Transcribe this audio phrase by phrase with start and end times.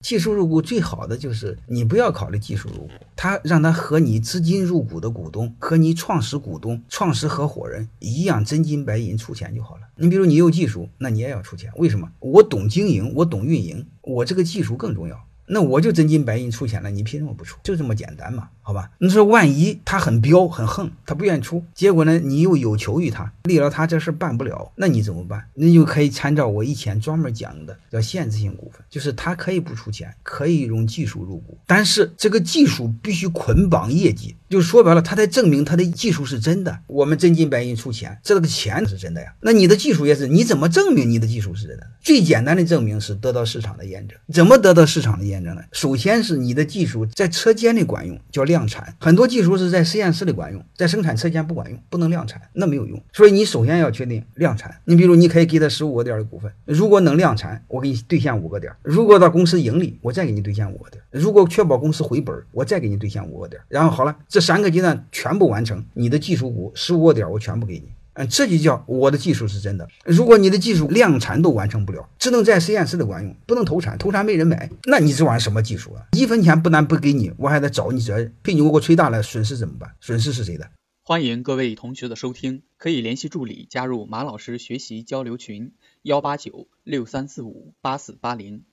[0.00, 9.82] 技术入股最好的就是你不要考虑技术入股，他让他和你资金入股的股东和你创始股东、创始合伙人一样真金白银出钱就好了。
[9.96, 12.10] 你比如你有技术，那你也要出钱，为什么？
[12.18, 15.20] 我懂经营，我懂运营，我这个技术更重要。
[15.52, 17.58] 那我就真金白银出钱了，你凭什么不出？
[17.62, 18.90] 就这么简单嘛，好吧？
[18.98, 25.44] 你说万一他很彪很横，他不愿意出，结果呢，你又有求于他，立了他这事办不了，那你怎么办？
[25.54, 36.76] 那就可以参照我以前专门讲的叫限制性股份，就是他可以不出钱，可以用技术入股，但是这个技术必须捆绑业绩，就说白了，他在证明他的技术是真的。
[36.88, 39.32] 我们真金白银出钱，这个钱是真的呀。
[39.40, 41.86] 那你的技术也是，你怎么证明你的技术是真的？
[42.02, 44.18] 最简单的证明是得到市场的验证。
[44.34, 45.62] 怎么得到市场的验证呢？
[45.70, 48.92] 首先是你的技术在车间里管用，叫量产。
[48.98, 53.00] 很多技术是在实验室里管用，在生产车间不管用，不能量产，那没有用。
[53.12, 54.74] 所以你首先要确定量产。
[54.84, 63.62] 你比如你可以给他十五个点的股份，如果能量产，我给你兑现五个点；如果到公司盈利，我再给你兑现五个点；如果确保公司回本，我再给你兑现五个点。
[63.68, 67.88] 然后好了，这三个阶段全部完成，你的技术股十五个点我全部给你。
[68.14, 69.86] 嗯，这就叫我的技术是真的。
[70.04, 76.02] 如果你的技术量产都完成不了，只能在实验室里管用，不能投产，投产没人买，那你这玩意什么技术啊？
[76.12, 79.92] 一分钱不但不给你，我还得找你责任，被你给我吹大了，损失怎么办？
[80.00, 80.68] 损失是谁的？
[81.04, 88.64] 欢迎各位同学的收听，可以联系助理加入马老师学习交流群：幺八九六三四五八四八零。